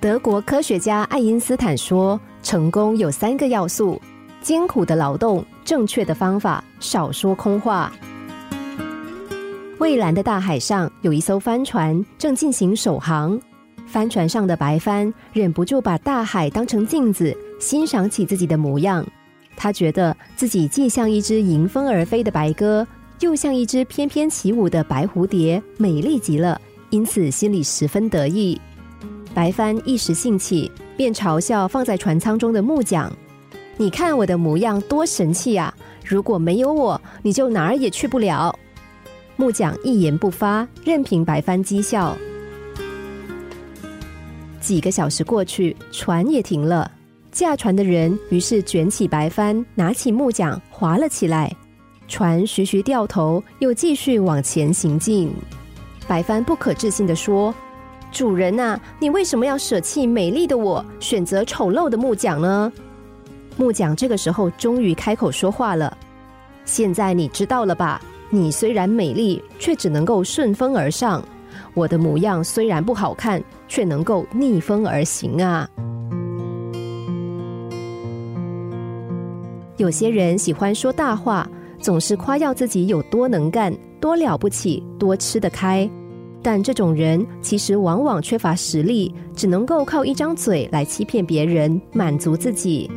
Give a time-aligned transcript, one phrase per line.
[0.00, 4.00] 德国科学家爱因斯坦说：“成功有三个要素：
[4.40, 7.92] 艰苦的劳动、正确的方法、少说空话。”
[9.78, 13.36] 蔚蓝的大海上有一艘帆船正进行首航，
[13.88, 19.04] 帆船上的白帆忍不住把大海当成镜子，欣赏起自己的模样。
[19.56, 22.86] 他觉得自己既像一只迎风而飞的白鸽，
[23.18, 26.60] 又像一只翩翩起舞的白蝴蝶，美丽极了，
[26.90, 28.60] 因此心里十分得意。
[29.34, 33.12] 白帆一时兴起，便嘲笑放在船舱中的木匠
[33.76, 35.72] ：“你看我的模样多神气啊！
[36.04, 38.56] 如果没有我，你就哪儿也去不了。”
[39.36, 42.16] 木匠一言不发，任凭白帆讥笑。
[44.60, 46.90] 几个小时过去，船也停了。
[47.30, 51.54] 驾船的人于是卷起白帆，拿起木桨，划了起来。
[52.08, 55.30] 船徐徐掉头，又继续往前行进。
[56.08, 57.54] 白帆不可置信的说
[58.10, 62.72] ：“主人呐，你为什么要舍弃美丽的我，选择丑陋的木桨呢？”
[63.56, 65.96] 木匠这个时候终于开口说话了
[66.64, 71.18] ：“现在你知道了吧？”你虽然美丽，却只能够顺风而上；
[71.72, 75.66] 我的模样虽然不好看，却能够逆风而行啊！
[79.78, 81.48] 有些人喜欢说大话，
[81.80, 85.88] 总是夸耀自己有多能干、多了不起、多吃得开，
[86.42, 92.90] 但这种人其实往往缺乏实力，只能够靠一张嘴来欺骗别人，满足自己。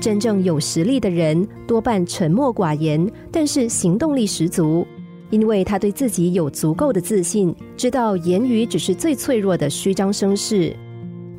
[0.00, 4.86] 真正有实力的人多半沉默寡言，但是行动力十足，
[5.30, 10.76] 因为他对自己有足够的自信，知道言语只是最脆弱的虚张声势。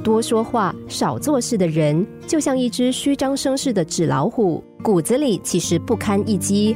[0.04, 6.76] 多说话少做事的人，就像一只虚张声势的纸老虎，骨子里其实不堪一击。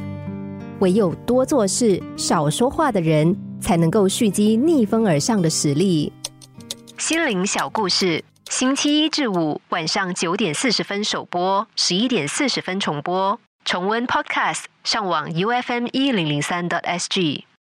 [0.80, 6.12] 唯有多做事少说话的人，才能够蓄积逆风而上的实力。
[6.96, 8.24] 心灵小故事。
[8.50, 13.38] 星期一至五晚上九点四十分首播，十一点四十分重播。
[13.64, 17.44] 重温 Podcast，上网 U F M 一零零三 t S G。